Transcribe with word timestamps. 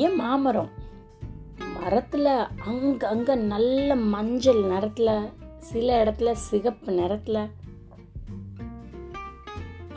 பெரிய 0.00 0.18
மாமரம். 0.20 0.68
மரத்தில் 1.72 2.28
அங்கே 2.68 3.06
அங்கே 3.06 3.34
நல்ல 3.50 3.88
மஞ்சள் 4.12 4.60
நிறத்தில் 4.70 5.10
சில 5.70 5.88
இடத்துல 6.04 6.30
சிகப்பு 6.44 6.92
நிறத்தில் 6.98 7.40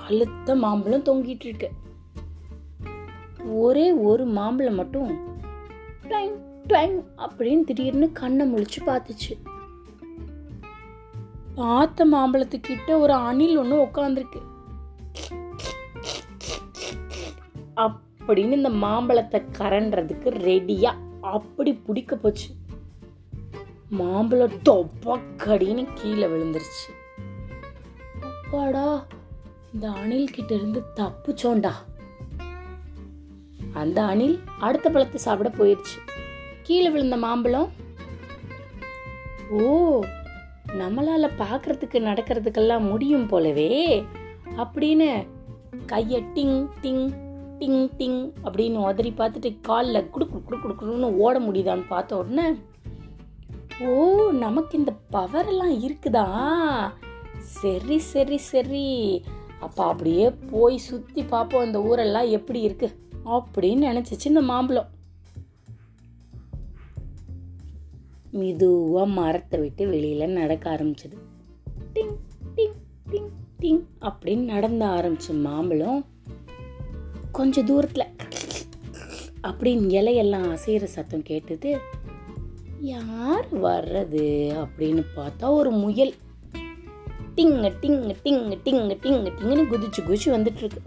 அழுத்த 0.07 0.55
மாம்பழம் 0.63 1.05
தொங்கிட்டு 1.09 1.47
இருக்கு. 1.49 1.69
ஒரே 3.61 3.85
ஒரு 4.09 4.25
மாம்பழம் 4.37 4.79
மட்டும் 4.81 5.13
ட்வைங், 6.09 6.35
ட்வைங் 6.67 6.97
அப்படின்னு 7.25 7.63
திடீர்னு 7.63 8.09
கண்ணை 8.21 8.47
முழிச்சு 8.53 8.81
பார்த்துச்சு. 8.85 9.33
பார்த்த 11.61 12.09
மாம்பழத்துக்கிட்ட 12.15 12.99
ஒரு 13.05 13.15
அணில் 13.29 13.59
ஒன்று 13.63 13.85
உட்காந்துருக்கு 13.87 14.41
அப்படின்னு 18.27 18.51
இந்த 18.51 18.69
மாம்பழத்தை 18.69 19.41
கரண்டுறதுக்கு 19.57 20.29
ரெடியா 20.49 20.93
அப்படி 21.21 21.73
பிடிக்க 21.73 22.15
போச்சு. 22.15 22.47
மாம்பழம் 23.89 24.59
தொப்பக்கடின்னு 24.69 25.87
கீழே 25.93 26.25
விழுந்துருச்சு. 26.25 26.89
அப்பாடா 28.21 29.05
இந்த 29.73 29.89
அணில் 29.89 30.31
கிட்ட 30.31 30.55
இருந்து 30.55 30.83
தப்புச்சோண்டா. 30.95 31.71
அந்த 33.73 34.03
அணில் 34.03 34.39
அடுத்த 34.59 34.89
பழத்தை 34.89 35.21
சாப்பிட 35.21 35.49
போயிடுச்சு 35.49 35.97
கீழே 36.63 36.89
விழுந்த 36.89 37.17
மாம்பழம் 37.17 37.69
ஓ 39.49 40.03
நம்மளால 40.67 41.29
பார்க்கறதுக்கு 41.37 41.99
நடக்கிறதுக்கெல்லாம் 41.99 42.89
முடியும் 42.89 43.27
போலவே 43.27 44.03
அப்படின்னு 44.57 45.27
கையை 45.85 46.23
டிங் 46.35 46.67
டிங் 46.81 47.13
டிங் 47.59 47.89
டிங் 47.97 48.33
அப்படின்னு 48.43 48.75
உதறி 48.75 49.13
பார்த்துட்டு 49.17 49.61
காலில் 49.61 50.09
குடு 50.09 50.27
குடு 50.27 50.43
குடு 50.43 50.57
குடுக்குன்னு 50.57 51.01
ஓட 51.01 51.39
முடியுதான்னு 51.39 51.87
பார்த்த 51.87 52.17
உடனே 52.17 52.55
ஓ 53.81 54.31
நமக்கு 54.31 54.77
இந்த 54.77 54.93
பவர் 55.09 55.47
எல்லாம் 55.47 55.81
இருக்குதா? 55.81 56.25
சரி 57.39 57.97
சரி 57.97 58.37
சரி. 58.37 59.23
அப்போ 59.59 59.83
அப்படியே 59.83 60.29
போய் 60.29 60.77
சுற்றி 60.77 61.23
பார்ப்போம். 61.23 61.65
இந்த 61.65 61.83
ஊரெல்லாம் 61.83 62.29
எப்படி 62.29 62.61
இருக்கு? 62.61 62.99
அப்படின்னு 63.25 63.61
நினச்சிச்சு 63.61 64.25
இந்த 64.25 64.41
மாம்பழம். 64.41 64.87
மெதுவாக 68.31 69.07
மரத்தை 69.07 69.59
விட்டு 69.59 69.87
வெளியில் 69.87 70.29
நடக்க 70.29 70.75
ஆரம்பிச்சது. 70.75 71.17
டிங் 71.93 72.15
டிங் 72.55 72.73
டிங் 73.11 73.29
டிங் 73.59 73.83
அப்படின்னு 74.01 74.43
நடந்த 74.43 74.85
ஆரம்பிச்ச 74.85 75.41
மாம்பழம் 75.41 76.05
கொஞ்சம் 77.33 77.65
தூரத்தில் 77.65 78.05
அப்படின்னு 79.43 79.93
இலையெல்லாம் 79.99 80.57
அசைகிற 80.57 80.83
சத்தம் 80.83 81.21
கேட்டது 81.21 81.79
யார் 82.79 83.61
வர்றது? 83.61 84.23
அப்படின்னு 84.65 85.05
பார்த்தா 85.15 85.49
ஒரு 85.49 85.71
முயல். 85.71 86.13
டிங்க 87.35 87.71
டிங்கு 87.81 88.15
டிங்கு 88.23 88.57
டிங்கு 88.63 88.97
டிங்க 89.03 89.31
டிங்குன்னு 89.37 89.71
குதிச்சு 89.71 90.01
குதிச்சு 90.07 90.25
வந்துட்டுருக்கு. 90.25 90.81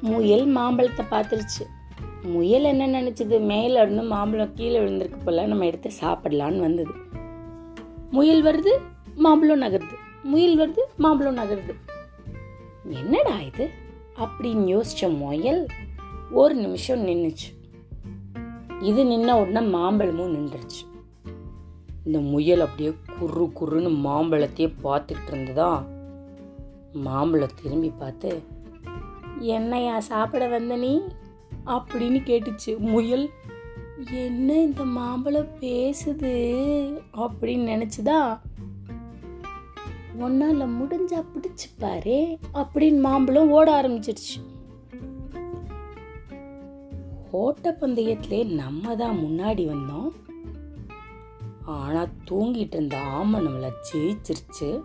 முயல் 0.00 0.46
மாம்பழத்தை 0.46 1.06
பார்த்துருச்சு. 1.10 1.64
முயல் 2.22 2.62
என்ன 2.62 2.86
நினச்சிது? 2.86 3.40
மேலே 3.40 3.80
இருந்து 3.80 4.02
மாம்பழம் 4.02 4.54
கீழே 4.54 4.78
விழுந்திருக்கு 4.78 5.24
போல 5.24 5.46
நம்ம 5.46 5.66
எடுத்து 5.66 5.90
சாப்பிடலான்னு 6.00 6.58
வந்தது. 6.58 6.92
முயல் 8.10 8.44
வருது 8.44 8.78
மாம்பழம் 9.14 9.62
நகருது. 9.62 9.96
முயல் 10.22 10.58
வருது 10.58 10.80
மாம்பழம் 10.96 11.36
நகருது. 11.36 11.74
என்னடா 12.88 13.40
இது? 13.40 13.81
அப்படின்னு 14.22 14.80
யோசிச்ச 14.80 15.16
முயல் 15.16 15.66
ஒரு 16.30 16.54
நிமிஷம் 16.54 17.06
நின்றுச்சு 17.06 17.60
இது 18.80 19.04
நின்ன 19.04 19.32
உடனே 19.32 19.66
மாம்பழமும் 19.66 20.34
நின்றுச்சு. 20.34 20.90
இந்த 22.04 22.18
முயல் 22.18 22.60
அப்படியே 22.60 22.94
குறு 23.18 23.44
குறுன்னு 23.44 23.92
மாம்பழத்தையே 23.92 24.72
பார்த்துட்டு 24.84 25.32
இருந்ததா? 25.32 25.84
மாம்பழம் 26.92 27.50
திரும்பி 27.62 27.92
பார்த்து 27.98 28.42
என்னையா 29.38 30.00
சாப்பிட 30.00 30.46
வந்த 30.46 30.76
நீ? 30.76 31.00
அப்படின்னு 31.66 32.20
கேட்டுச்சு 32.20 32.78
முயல். 32.78 33.30
என்ன 34.12 34.52
இந்த 34.52 34.84
மாம்பழம் 34.84 35.48
பேசுது? 35.60 36.34
அப்படின்னு 37.16 37.68
நினச்சிதான் 37.70 38.40
ஒன்னால 40.18 40.64
முடிஞ்சா 40.78 41.24
பிடிச்சி 41.32 41.68
பாரு 41.78 42.38
அப்படின்னு 42.54 43.00
மாம்பழம் 43.00 43.50
ஓட 43.50 43.82
ஆரம்பிச்சிருச்சு. 43.82 44.34
ஓட்டப்பந்தயத்திலே 47.32 48.46
நம்ம 48.46 48.96
தான் 48.96 49.18
முன்னாடி 49.18 49.64
வந்தோம். 49.66 50.10
ஆனா 51.64 52.06
தூங்கிட்டு 52.30 52.76
இருந்த 52.76 52.98
ஆமை 52.98 53.46
நம்மளை 53.46 53.70
ஜெயிச்சிருச்சு. 53.92 54.82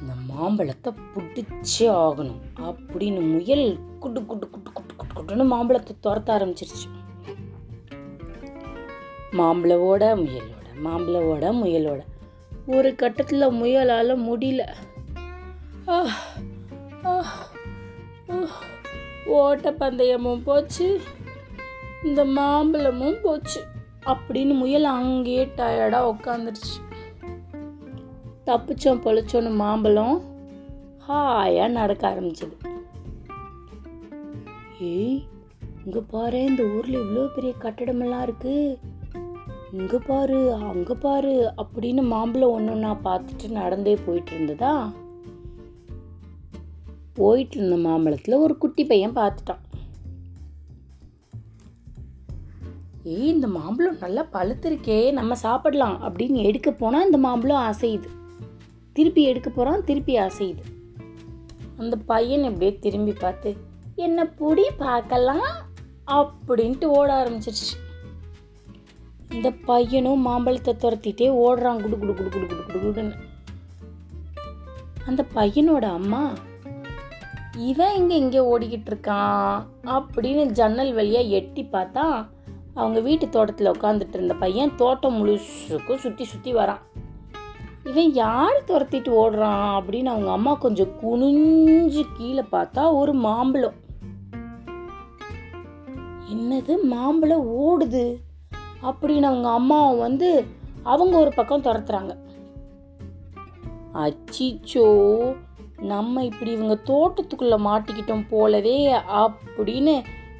இந்த 0.00 0.14
மாம்பழத்தை 0.26 0.92
பிடிச்சே 1.14 1.88
ஆகணும் 1.88 2.40
அப்படின்னு 2.56 3.32
முயல் 3.32 3.78
குட்டு 3.98 4.26
குட்டு 4.26 4.50
குட்டு 4.50 4.72
குட்டு 4.72 4.94
குட்டு 4.94 5.34
குட்டுன்னு 5.34 5.46
மாம்பழத்தை 5.46 5.96
துரத்த 6.02 6.30
ஆரம்பிச்சிருச்சு. 6.36 6.88
மாம்பழவோட 9.32 10.04
முயலோட 10.22 10.68
மாம்பழவோட 10.84 11.44
முயலோட. 11.62 12.00
ஒரு 12.66 12.94
கட்டத்தில் 12.94 13.42
முயலால் 13.42 14.28
முடியல. 14.28 14.68
ஆஹ், 15.86 16.10
ஆஹ், 17.02 17.32
ஓட்டப்பந்தயமும் 19.26 20.42
போச்சு. 20.44 21.00
இந்த 22.02 22.24
மாம்பழமும் 22.24 23.16
போச்சு. 23.22 23.64
அப்படின்னு 24.06 24.54
முயல் 24.54 24.84
அங்கேயே 24.84 25.48
டயர்டாக 25.56 26.14
உட்காந்துருச்சு 26.14 26.74
தப்பிச்சோம் 28.46 29.00
பொழைச்சோன்னு 29.00 29.54
மாம்பழம் 29.54 30.22
ஹாயா 31.08 31.68
நடக்க 31.68 32.08
ஆரம்பிச்சது. 32.08 32.56
ஏய் 34.80 35.22
இங்கே 35.84 36.00
பாரு 36.10 36.44
இந்த 36.44 36.62
ஊரில் 36.62 36.96
இவ்வளோ 36.96 37.34
பெரிய 37.34 37.54
கட்டடமெல்லாம் 37.60 38.22
இருக்குது 38.22 38.78
இங்கே 39.76 39.98
பாரு 40.06 40.38
அங்கே 40.52 40.94
பாரு 40.94 41.52
அப்படின்னு 41.56 42.02
மாம்பழம் 42.02 42.50
ஒன்று 42.50 42.72
நான் 42.74 43.04
பார்த்துட்டு 43.04 43.46
நடந்தே 43.50 43.94
போயிட்டு 44.06 44.32
இருந்ததா? 44.34 44.72
போயிட்டு 47.12 47.56
இருந்த 47.56 47.76
மாம்பழத்தில் 47.76 48.34
ஒரு 48.34 48.58
குட்டி 48.58 48.84
பையன் 48.84 49.16
பார்த்துட்டான். 49.16 49.62
ஏய் 53.02 53.30
இந்த 53.34 53.46
மாம்பழம் 53.46 53.98
நல்லா 53.98 54.24
பழுத்திருக்கே 54.32 55.12
நம்ம 55.12 55.34
சாப்பிடலாம் 55.34 55.96
அப்படின்னு 56.02 56.40
எடுக்க 56.42 56.70
போனால் 56.72 57.04
இந்த 57.04 57.18
மாம்பழம் 57.18 57.66
அசையுது. 57.70 58.10
திருப்பி 58.92 59.22
எடுக்க 59.22 59.50
போகிறான் 59.50 59.84
திருப்பி 59.84 60.16
அசையுது. 60.18 60.64
அந்த 61.76 61.96
பையன் 61.96 62.42
எப்படியே 62.42 62.78
திரும்பி 62.78 63.12
பார்த்து 63.12 63.52
என்ன 63.94 64.26
புடி 64.40 64.66
பார்க்கலாம்? 64.76 65.48
அப்படின்ட்டு 66.18 66.84
ஓட 66.84 67.10
ஆரம்பிச்சிருச்சு. 67.22 67.81
இந்த 69.34 69.50
பையனும் 69.50 70.20
மாம்பழத்தை 70.20 70.74
துரத்திட்டே 70.74 71.28
ஓடுறான். 71.28 71.80
குடு 71.80 71.98
குடு 71.98 72.14
குடு 72.14 72.28
குடு 72.30 72.46
குடு 72.46 72.64
குடு 72.72 73.02
குடுன்னு. 73.02 73.12
அந்த 75.06 75.24
பையனோட 75.34 75.84
அம்மா 75.84 76.30
இவன் 77.56 77.96
இங்கே 77.96 78.16
இங்கே 78.16 78.38
ஓடிக்கிட்டு 78.38 78.90
இருக்கான் 78.90 79.62
அப்படின்னு 79.86 80.44
ஜன்னல் 80.44 80.94
வழியா 80.94 81.28
எட்டி 81.28 81.68
பார்த்தா 81.72 82.28
அவங்க 82.74 83.00
வீட்டு 83.00 83.28
தோட்டத்தில் 83.28 83.70
உட்காந்துட்டு 83.70 84.14
இருந்த 84.14 84.34
பையன் 84.34 84.74
தோட்டம் 84.76 85.26
முழுசுக்கும் 85.26 85.96
சுற்றி 85.96 86.24
சுற்றி 86.24 86.54
வரான். 86.54 86.80
இவன் 87.84 88.12
யார் 88.12 88.62
துரத்திட்டு 88.66 89.12
ஓடுறான்? 89.22 89.72
அப்படின்னு 89.78 90.04
அவங்க 90.04 90.30
அம்மா 90.30 90.54
கொஞ்சம் 90.54 90.92
குனிஞ்சு 91.02 92.04
கீழே 92.16 92.42
பார்த்தா 92.52 92.94
ஒரு 92.94 93.12
மாம்பழம். 93.12 93.74
என்னது? 96.32 96.82
மாம்பழம் 96.82 97.46
ஓடுது. 97.46 98.16
அப்படின்னு 98.82 99.28
அவங்க 99.30 99.48
அம்மாவை 99.48 99.98
வந்து 99.98 100.44
அவங்க 100.82 101.18
ஒரு 101.18 101.32
பக்கம் 101.34 101.62
துரத்துறாங்க. 101.62 102.12
அச்சிச்சோ 103.94 104.86
நம்ம 105.92 106.24
இப்படி 106.24 106.50
இவங்க 106.50 106.76
தோட்டத்துக்குள்ளே 106.86 107.58
மாட்டிக்கிட்டோம் 107.68 108.24
போலவே 108.30 108.76
அப்படின்னு 108.92 109.94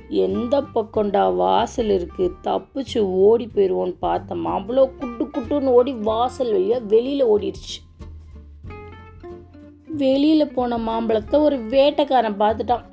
எந்த 0.09 0.62
பக்கம்டா 0.75 1.35
வாசல் 1.35 1.91
இருக்கு? 1.91 2.25
தப்பிச்சு 2.43 2.99
ஓடி 2.99 3.47
போயிடுவோன்னு 3.55 3.94
பார்த்த 3.99 4.35
அவ்வளோ 4.35 4.83
குட்டு 4.99 5.25
குட்டுன்னு 5.25 5.75
ஓடி 5.79 5.93
வாசல் 5.93 6.53
வழியாக 6.53 6.85
வெளியில் 6.85 7.27
ஓடிடுச்சு 7.27 7.79
வெளியில் 9.87 10.53
போன 10.53 10.79
மாம்பழத்தை 10.79 11.41
ஒரு 11.41 11.56
வேட்டைக்காரன் 11.56 12.41
பார்த்துட்டான். 12.43 12.85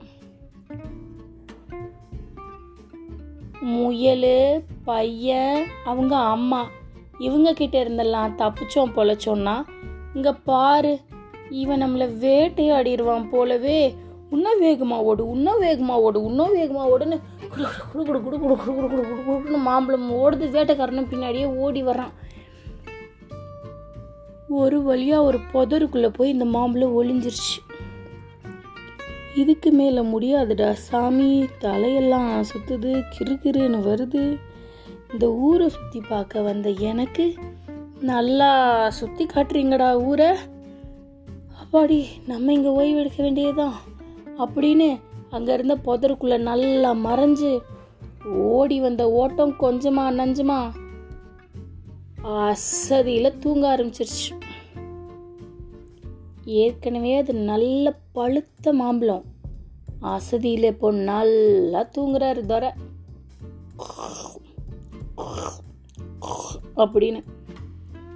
முயல் 3.72 4.32
பையன் 4.86 5.60
அவங்க 5.86 6.16
அம்மா 6.28 6.62
இவங்க 7.20 7.50
கிட்ட 7.54 7.76
இருந்தெல்லாம் 7.80 8.36
தப்பிச்சோம் 8.36 8.94
பொழைச்சோன்னா 8.96 9.56
இங்கே 10.14 10.34
பாரு 10.46 10.94
இவன் 11.56 11.82
நம்மளை 11.84 12.08
வேட்டையாடிடுவான் 12.20 13.30
போலவே 13.32 13.80
இன்னும் 14.32 14.62
வேகமா 14.62 14.98
ஓடு 15.02 15.24
இன்னும் 15.34 15.62
வேகமா 15.62 15.96
ஓடு 16.00 16.20
இன்னும் 16.24 16.56
வேகமா 16.56 16.84
ஓடுன்னு 16.90 17.18
குடு 17.92 18.04
குடு 18.04 18.20
குடு 18.20 18.38
குடு 18.38 18.56
குடு 18.58 18.58
குடு 18.58 18.90
குடு 18.90 19.04
குடு 19.04 19.22
குடு 19.22 19.38
குடுன்னு 19.38 19.62
மாம்பழம் 19.64 20.10
ஓடுது 20.20 20.48
வேட்டைக்காரனும் 20.52 21.10
பின்னாடியே 21.10 21.48
ஓடி 21.60 21.84
வர்றான் 21.84 22.14
ஒரு 24.58 24.78
வழியாக 24.82 25.26
ஒரு 25.26 25.40
புதருக்குள்ளே 25.54 26.10
போய் 26.10 26.30
இந்த 26.30 26.46
மாம்பழம் 26.46 26.96
ஒளிஞ்சிருச்சு 26.96 27.56
இதுக்கு 29.40 29.70
மேலே 29.72 30.02
முடியாதுடா. 30.14 30.70
சாமி 30.88 31.30
தலையெல்லாம் 31.62 32.32
சுற்றுது 32.52 32.92
கிறுகிறுன்னு 33.14 33.80
வருது. 33.90 34.24
இந்த 35.12 35.26
ஊரை 35.48 35.68
சுற்றி 35.70 36.00
பார்க்க 36.10 36.42
வந்த 36.42 36.70
எனக்கு 36.92 37.26
நல்லா 38.12 38.52
சுற்றி 38.90 39.26
காட்டுறீங்கடா 39.26 39.90
ஊரை. 40.10 40.32
அப்பாடி 41.62 42.00
நம்ம 42.28 42.54
இங்கே 42.54 42.72
ஓய்வு 42.80 43.00
எடுக்க 43.00 43.20
வேண்டியதுதான். 43.24 43.78
அப்படின்னு 44.44 44.90
அங்கே 45.30 45.54
இருந்த 45.54 45.76
புதருக்குள்ள 45.86 46.36
நல்லா 46.50 46.92
மறைஞ்சு 47.08 47.52
ஓடி 48.52 48.78
வந்த 48.80 49.04
ஓட்டம் 49.12 49.54
கொஞ்சமா 49.60 50.06
நஞ்சமா 50.20 50.60
அசதியில் 52.38 53.38
தூங்க 53.40 53.64
ஆரம்பிச்சிருச்சு. 53.76 54.32
ஏற்கனவே 56.58 57.12
அது 57.16 57.34
நல்ல 57.50 57.94
பழுத்த 58.12 58.74
மாம்பழம். 58.74 59.26
அசதியில் 60.02 60.64
இப்போ 60.64 60.92
நல்லா 60.92 61.82
தூங்குறாரு 61.96 62.42
துரை. 62.52 62.70
அப்படின்னு. 66.76 67.22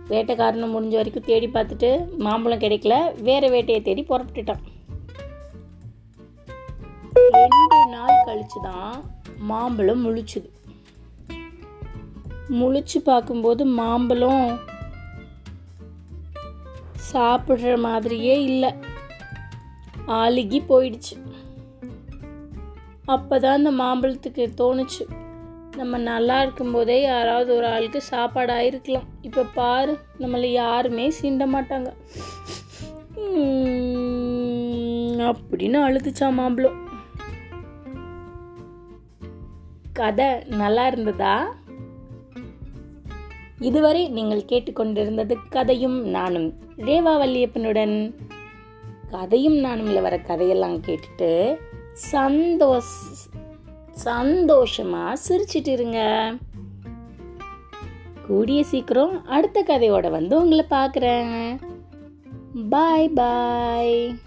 வேட்டைக்காரனை 0.09 0.67
முடிஞ்ச 0.73 0.95
வரைக்கும் 0.99 1.25
தேடி 1.25 1.47
பார்த்துட்டு 1.47 1.89
மாம்பழம் 2.17 2.59
கிடைக்கல 2.59 2.95
வேற 3.21 3.49
வேட்டையை 3.49 3.81
தேடி 3.81 4.05
புறப்பட்டுட்டான். 4.09 4.63
ரெண்டு 7.13 7.79
நாள் 7.89 8.17
கழிச்சு 8.25 8.59
தான் 8.61 9.03
மாம்பழம் 9.37 10.03
முழிச்சுது. 10.05 10.49
முழிச்சு 12.49 12.97
பார்க்கும்போது 13.03 13.65
மாம்பழம் 13.65 14.59
சாப்பிட்ற 17.13 17.77
மாதிரியே 17.77 18.43
இல்லை. 18.43 18.73
ஆளுகி 20.07 20.61
போயிடுச்சு. 20.69 21.15
அப்பதான் 23.07 23.45
அந்த 23.45 23.71
மாம்பழத்துக்கு 23.71 24.53
தோணுச்சு. 24.57 25.03
நம்ம 25.77 25.97
நல்லா 25.97 26.41
இருக்கும்போதே 26.41 27.01
யாராவது 27.01 27.55
ஒரு 27.55 27.67
ஆளுக்கு 27.67 28.01
சாப்பாடு 28.01 28.53
ஆயிருக்கலாம் 28.53 29.07
இப்போ 29.21 29.43
பாரு 29.43 29.99
நம்மளை 30.19 30.45
யாருமே 30.45 31.09
சீண்ட 31.21 31.47
மாட்டாங்க. 31.53 31.93
அப்படின்னு 35.17 35.77
அழுதுச்சா 35.79 36.33
மாம்பழம். 36.33 36.89
கதை 39.93 40.25
நல்லா 40.43 40.87
இருந்ததா? 40.87 41.55
இதுவரை 43.69 44.01
நீங்கள் 44.17 44.49
கேட்டுக்கொண்டிருந்தது 44.51 45.35
கதையும் 45.49 45.97
நானும் 46.07 46.47
ரேவா 46.77 47.13
வல்லியப்பனுடன். 47.21 47.95
கதையும் 49.11 49.57
நானும்ல 49.57 50.01
வர 50.01 50.15
கதையெல்லாம் 50.19 50.77
கேட்டுட்டு 50.81 51.57
சந்தோஷ 51.93 52.85
சந்தோஷமா 54.05 55.03
சிரிச்சிட்டு 55.27 55.71
இருங்க. 55.77 55.99
கூடிய 58.27 58.63
சீக்கிரம் 58.63 59.15
அடுத்த 59.25 59.63
கதையோட 59.67 60.09
வந்து 60.09 60.35
உங்களை 60.41 60.65
பார்க்குறேன். 60.69 61.57
பாய் 62.69 63.09
பாய் 63.09 64.17